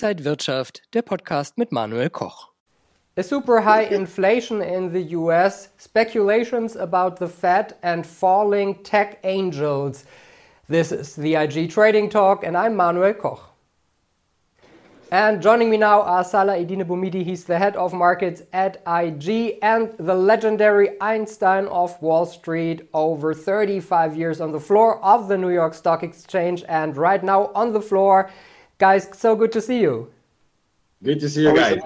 [0.00, 2.52] Inside Wirtschaft, der Podcast mit Manuel Koch.
[3.16, 10.04] A super high inflation in the US, speculations about the Fed, and falling tech angels.
[10.68, 13.40] This is the IG Trading Talk, and I'm Manuel Koch.
[15.10, 19.58] And joining me now are Salah Eddine Bouhmidi, he's the head of markets at IG,
[19.62, 25.36] and the legendary Einstein of Wall Street, over 35 years on the floor of the
[25.36, 28.30] New York Stock Exchange, and right now on the floor.
[28.78, 30.08] Guys, so good to see you.
[31.02, 31.80] Good to see you guys.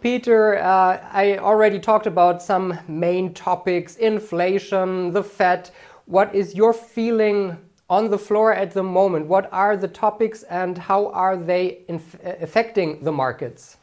[0.00, 5.70] Peter, uh, I already talked about some main topics inflation, the Fed.
[6.06, 7.58] What is your feeling
[7.90, 9.26] on the floor at the moment?
[9.26, 11.82] What are the topics and how are they
[12.22, 13.76] affecting the markets?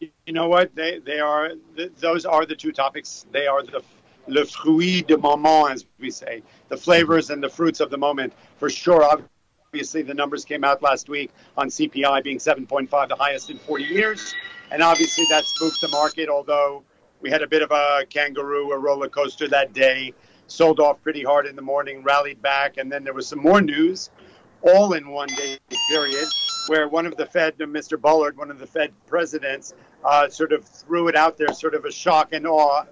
[0.00, 0.74] You know what?
[0.74, 3.26] They, they are, th those are the two topics.
[3.32, 3.82] They are the
[4.28, 8.32] le fruit de moment, as we say, the flavors and the fruits of the moment.
[8.58, 9.02] For sure,
[9.68, 13.84] obviously, the numbers came out last week on CPI being 7.5, the highest in 40
[13.84, 14.34] years.
[14.70, 16.82] And obviously, that spooked the market, although
[17.20, 20.14] we had a bit of a kangaroo, a roller coaster that day
[20.46, 23.60] sold off pretty hard in the morning, rallied back, and then there was some more
[23.60, 24.10] news,
[24.62, 25.58] all in one day
[25.90, 26.26] period,
[26.68, 28.00] where one of the Fed, Mr.
[28.00, 31.84] Bullard, one of the Fed presidents, uh, sort of threw it out there, sort of
[31.84, 32.84] a shock and awe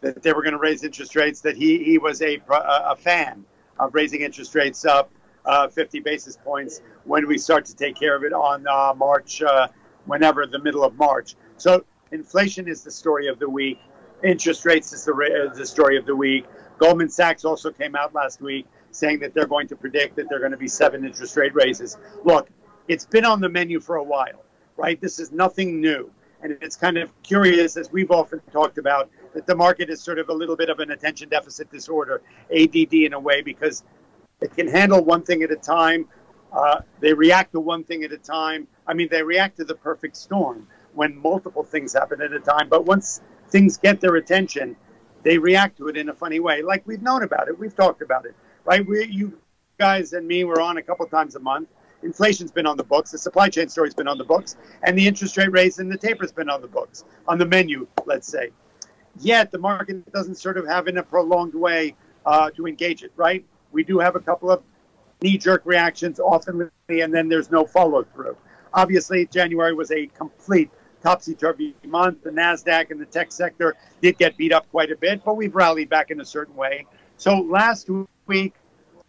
[0.00, 1.40] that they were going to raise interest rates.
[1.40, 3.44] That he he was a a fan
[3.78, 5.10] of raising interest rates up
[5.44, 9.42] uh, 50 basis points when we start to take care of it on uh, March,
[9.42, 9.68] uh,
[10.06, 11.36] whenever the middle of March.
[11.56, 13.78] So inflation is the story of the week.
[14.22, 16.46] Interest rates is the, is the story of the week.
[16.78, 20.38] Goldman Sachs also came out last week saying that they're going to predict that there
[20.38, 21.96] are going to be seven interest rate raises.
[22.24, 22.48] Look,
[22.88, 24.44] it's been on the menu for a while,
[24.76, 25.00] right?
[25.00, 26.10] This is nothing new.
[26.42, 30.18] And it's kind of curious, as we've often talked about, that the market is sort
[30.18, 32.20] of a little bit of an attention deficit disorder,
[32.50, 33.84] ADD in a way, because
[34.42, 36.06] it can handle one thing at a time.
[36.52, 38.66] Uh, they react to one thing at a time.
[38.86, 42.68] I mean, they react to the perfect storm when multiple things happen at a time.
[42.68, 44.76] But once things get their attention,
[45.22, 46.62] they react to it in a funny way.
[46.62, 48.86] Like we've known about it, we've talked about it, right?
[48.86, 49.38] We, you
[49.78, 51.68] guys and me, were on a couple times a month.
[52.02, 55.06] Inflation's been on the books, the supply chain story's been on the books, and the
[55.06, 58.50] interest rate raise and the taper's been on the books, on the menu, let's say.
[59.20, 61.94] Yet the market doesn't sort of have in a prolonged way
[62.26, 63.44] uh, to engage it, right?
[63.72, 64.62] We do have a couple of
[65.22, 68.36] knee-jerk reactions often, and then there's no follow-through.
[68.74, 70.70] Obviously, January was a complete
[71.02, 72.22] topsy-turvy month.
[72.22, 75.54] The Nasdaq and the tech sector did get beat up quite a bit, but we've
[75.54, 76.86] rallied back in a certain way.
[77.16, 77.88] So last
[78.26, 78.54] week,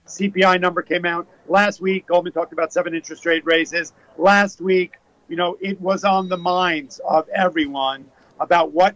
[0.08, 1.28] CPI number came out.
[1.48, 3.94] Last week, Goldman talked about seven interest rate raises.
[4.18, 4.98] Last week,
[5.30, 8.06] you know, it was on the minds of everyone
[8.40, 8.96] about what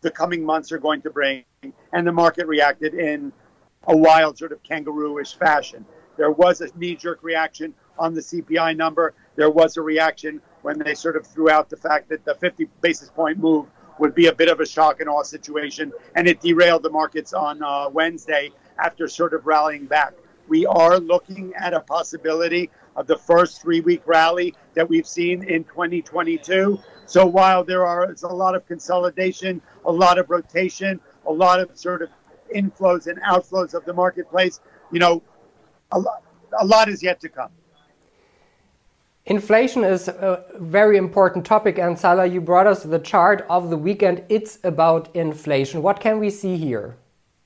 [0.00, 1.44] the coming months are going to bring,
[1.92, 3.32] and the market reacted in
[3.88, 5.84] a wild, sort of kangaroo-ish fashion.
[6.16, 9.14] There was a knee-jerk reaction on the CPI number.
[9.34, 12.68] There was a reaction when they sort of threw out the fact that the 50
[12.80, 13.66] basis point move
[13.98, 17.32] would be a bit of a shock and awe situation, and it derailed the markets
[17.32, 20.12] on uh, Wednesday after sort of rallying back.
[20.48, 25.42] We are looking at a possibility of the first three week rally that we've seen
[25.42, 26.78] in 2022.
[27.06, 31.76] So while there are a lot of consolidation, a lot of rotation, a lot of
[31.76, 32.10] sort of
[32.54, 34.60] inflows and outflows of the marketplace,
[34.92, 35.22] you know,
[35.92, 36.22] a lot,
[36.60, 37.50] a lot is yet to come.
[39.26, 43.76] Inflation is a very important topic, and Salah, you brought us the chart of the
[43.76, 44.24] weekend.
[44.30, 45.82] It's about inflation.
[45.82, 46.96] What can we see here?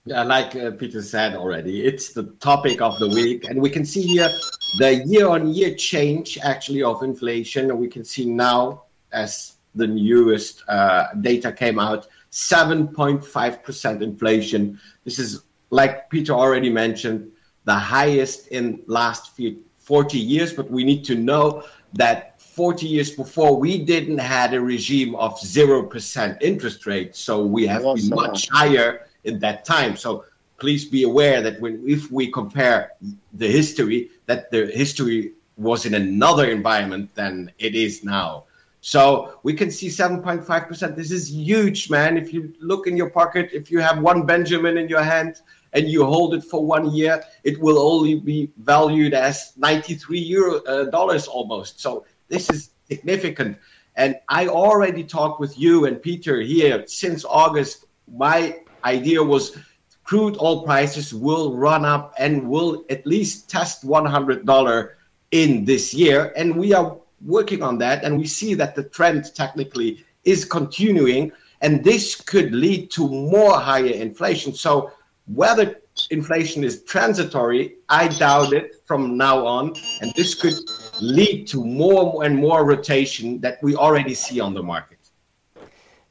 [0.04, 3.84] Yeah, like uh, Peter said already, it's the topic of the week, and we can
[3.84, 4.30] see here
[4.78, 7.76] the year-on-year -year change actually of inflation.
[7.78, 14.80] We can see now, as the newest uh, data came out, 7.5% inflation.
[15.04, 17.30] This is, like Peter already mentioned,
[17.64, 23.10] the highest in last few 40 years, but we need to know that 40 years
[23.10, 27.16] before we didn't had a regime of 0% interest rate.
[27.16, 29.96] So we have been much higher in that time.
[29.96, 30.24] So
[30.58, 32.92] please be aware that when if we compare
[33.32, 38.44] the history, that the history was in another environment than it is now.
[38.82, 40.96] So we can see 7.5%.
[40.96, 42.18] This is huge, man.
[42.18, 45.40] If you look in your pocket, if you have one Benjamin in your hand,
[45.72, 50.62] and you hold it for one year, it will only be valued as 93 euro
[50.64, 51.80] uh, dollars almost.
[51.80, 53.58] So this is significant.
[53.96, 57.86] And I already talked with you and Peter here since August.
[58.06, 59.56] My idea was
[60.04, 64.88] crude oil prices will run up and will at least test $100
[65.30, 66.32] in this year.
[66.36, 68.04] And we are working on that.
[68.04, 71.32] And we see that the trend technically is continuing.
[71.60, 74.52] And this could lead to more higher inflation.
[74.52, 74.92] So
[75.26, 75.76] whether
[76.10, 79.74] inflation is transitory, I doubt it from now on.
[80.00, 80.54] And this could
[81.00, 84.98] lead to more and more rotation that we already see on the market.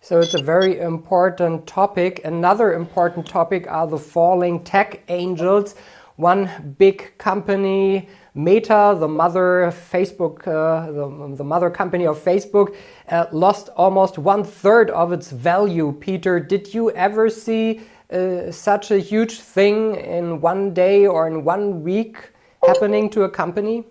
[0.04, 2.22] So it's a very important topic.
[2.25, 5.75] Another important topic are the falling tech angels.
[6.16, 12.75] One big company, Meta, the mother Facebook, uh, the, the, mother company of Facebook,
[13.10, 15.92] uh, lost almost one third of its value.
[16.00, 21.44] Peter, did you ever see uh, such a huge thing in one day or in
[21.44, 22.31] one week
[22.66, 23.83] happening to a company?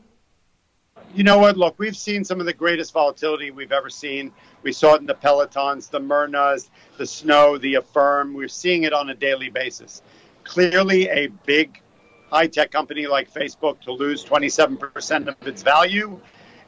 [1.15, 1.59] You know what?
[1.59, 4.33] Look, we've seen some of the greatest volatility we've ever seen.
[4.63, 8.33] We saw it in the Pelotons, the Modernas, the Snow, the Affirm.
[8.33, 10.03] We're seeing it on a daily basis.
[10.45, 11.83] Clearly, a big
[12.31, 16.21] high tech company like Facebook to lose 27% of its value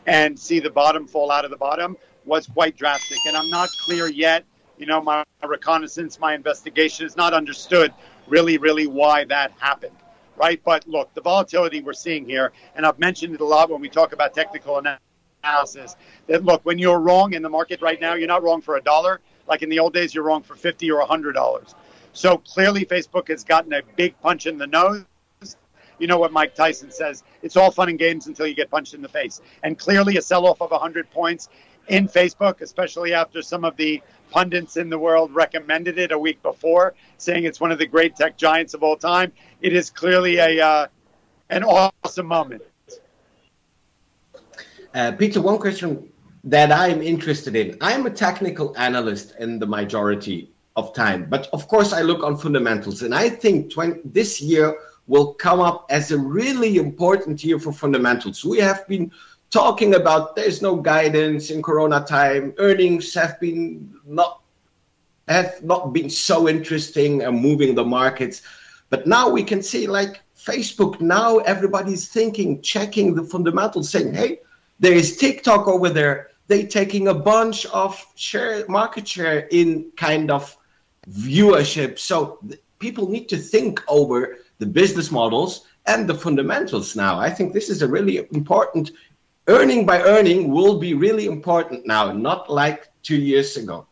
[0.07, 3.19] and see the bottom fall out of the bottom was quite drastic.
[3.27, 4.45] And I'm not clear yet.
[4.79, 7.93] You know, my reconnaissance, my investigation is not understood
[8.27, 9.97] really, really why that happened
[10.37, 10.61] right?
[10.65, 13.89] But look, the volatility we're seeing here, and I've mentioned it a lot when we
[13.89, 14.83] talk about technical
[15.43, 18.77] analysis, that look, when you're wrong in the market right now, you're not wrong for
[18.77, 19.21] a dollar.
[19.47, 21.75] Like in the old days, you're wrong for 50 or $100.
[22.13, 25.05] So clearly, Facebook has gotten a big punch in the nose.
[26.03, 28.93] You know what Mike Tyson says it's all fun and games until you get punched
[28.93, 29.41] in the face.
[29.63, 31.49] And clearly, a sell off of 100 points
[31.87, 34.03] in Facebook, especially after some of the
[34.33, 38.17] pundits in the world recommended it a week before, saying it's one of the great
[38.17, 39.31] tech giants of all time.
[39.61, 40.87] It is clearly a uh,
[41.51, 42.63] an awesome moment.
[44.93, 46.11] Uh, Peter, one question
[46.43, 47.79] that I'm interested in.
[47.81, 52.37] I'm a technical analyst in the majority of time, but of course I look on
[52.37, 54.75] fundamentals, and I think 20, this year
[55.07, 58.45] will come up as a really important year for fundamentals.
[58.45, 59.11] We have been
[59.51, 62.55] talking about there's no guidance in corona time.
[62.59, 64.41] Earnings have been not
[65.29, 68.43] have not been so interesting and moving the markets.
[68.91, 74.41] But now we can see like facebook now everybody's thinking checking the fundamentals saying hey
[74.81, 76.31] there is tiktok over there.
[76.49, 80.57] They taking a bunch of share market share in kind of
[81.09, 81.99] viewership.
[81.99, 82.41] So
[82.81, 85.53] people need to think over the business models
[85.87, 88.93] and the fundamentals now i think this is a really important
[89.49, 93.87] earning by earning will be really important now, not like two years ago.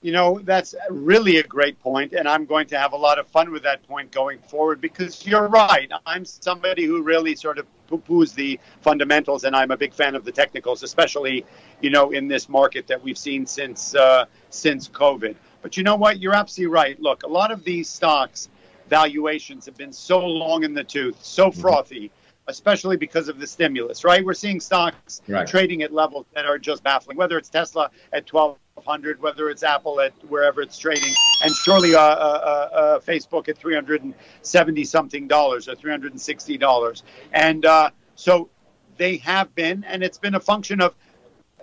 [0.00, 3.26] You know, that's really a great point, and I'm going to have a lot of
[3.26, 5.90] fun with that point going forward because you're right.
[6.06, 10.14] I'm somebody who really sort of poo poos the fundamentals, and I'm a big fan
[10.14, 11.44] of the technicals, especially,
[11.80, 15.34] you know, in this market that we've seen since uh, since COVID.
[15.62, 16.20] But you know what?
[16.20, 17.00] You're absolutely right.
[17.00, 18.48] Look, a lot of these stocks
[18.88, 21.60] valuations have been so long in the tooth, so mm-hmm.
[21.60, 22.10] frothy
[22.48, 24.24] especially because of the stimulus, right?
[24.24, 25.46] We're seeing stocks right.
[25.46, 30.00] trading at levels that are just baffling, whether it's Tesla at 1200, whether it's Apple
[30.00, 31.14] at wherever it's trading,
[31.44, 37.02] and surely uh, uh, uh, uh Facebook at 370 something dollars or 360 dollars.
[37.32, 38.48] And uh, so
[38.96, 40.94] they have been, and it's been a function of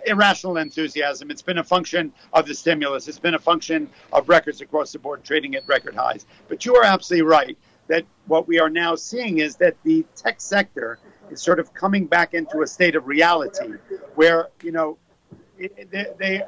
[0.06, 1.30] irrational enthusiasm.
[1.30, 3.08] It's been a function of the stimulus.
[3.08, 6.26] It's been a function of records across the board trading at record highs.
[6.48, 7.58] But you are absolutely right
[7.88, 10.98] that what we are now seeing is that the tech sector
[11.30, 13.72] is sort of coming back into a state of reality
[14.14, 14.96] where, you know,
[15.58, 16.42] it, they, they,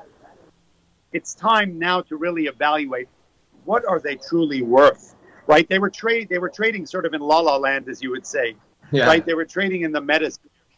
[1.12, 3.08] it's time now to really evaluate
[3.64, 5.14] what are they truly worth,
[5.46, 5.68] right?
[5.68, 8.26] They were trade, they were trading sort of in la la land, as you would
[8.26, 8.56] say,
[8.90, 9.06] yeah.
[9.06, 9.24] right?
[9.24, 10.32] They were trading in the meta,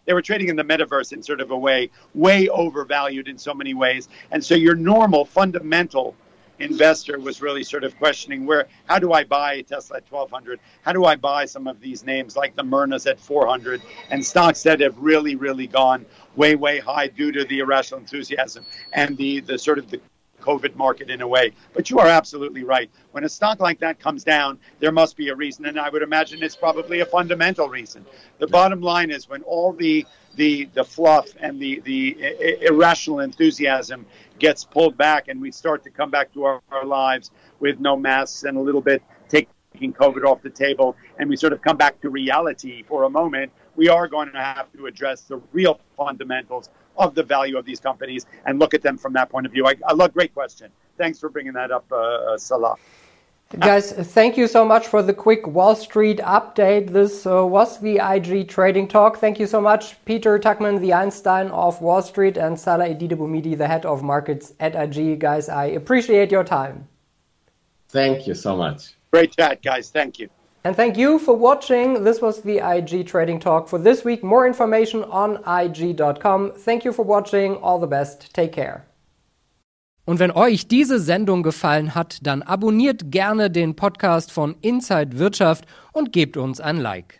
[0.04, 3.54] they were trading in the metaverse in sort of a way, way overvalued in so
[3.54, 4.08] many ways.
[4.30, 6.14] And so your normal fundamental
[6.60, 10.92] investor was really sort of questioning where how do I buy Tesla at 1200 how
[10.92, 13.80] do I buy some of these names like the Modernas at 400
[14.10, 16.04] and stocks that have really really gone
[16.36, 20.00] way way high due to the irrational enthusiasm and the the sort of the
[20.40, 21.52] COVID market in a way.
[21.72, 22.90] But you are absolutely right.
[23.12, 26.02] When a stock like that comes down, there must be a reason, and I would
[26.02, 28.04] imagine it's probably a fundamental reason.
[28.38, 30.06] The bottom line is when all the
[30.36, 34.06] the the fluff and the the irrational enthusiasm
[34.38, 37.96] gets pulled back, and we start to come back to our, our lives with no
[37.96, 41.76] masks and a little bit taking COVID off the table, and we sort of come
[41.76, 43.52] back to reality for a moment.
[43.76, 47.80] We are going to have to address the real fundamentals of the value of these
[47.80, 49.66] companies and look at them from that point of view.
[49.66, 50.70] I, I love, great question.
[50.98, 52.76] Thanks for bringing that up, uh, uh, Salah.
[53.58, 56.90] Guys, thank you so much for the quick Wall Street update.
[56.92, 59.16] This uh, was the IG Trading Talk.
[59.16, 63.58] Thank you so much, Peter Tuchman, the Einstein of Wall Street, and Salah Eddine Bouhmidi,
[63.58, 65.18] the head of markets at IG.
[65.18, 66.86] Guys, I appreciate your time.
[67.88, 68.94] Thank you so much.
[69.10, 69.90] Great chat, guys.
[69.90, 70.30] Thank you.
[70.62, 72.04] And thank you for watching.
[72.04, 74.22] This was the IG Trading Talk for this week.
[74.22, 76.52] More information on IG.com.
[76.54, 77.56] Thank you for watching.
[77.62, 78.34] All the best.
[78.34, 78.84] Take care.
[80.04, 85.64] Und wenn euch diese Sendung gefallen hat, dann abonniert gerne den Podcast von Inside Wirtschaft
[85.92, 87.19] und gebt uns ein Like.